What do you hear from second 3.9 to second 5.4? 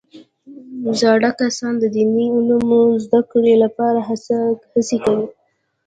هڅې کوي